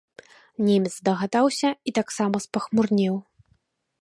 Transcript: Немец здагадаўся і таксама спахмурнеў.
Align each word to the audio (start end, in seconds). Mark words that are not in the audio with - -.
Немец 0.69 0.93
здагадаўся 1.01 1.69
і 1.91 1.95
таксама 2.01 2.37
спахмурнеў. 2.49 3.15